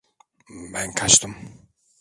[0.73, 1.35] Ben kaçtım.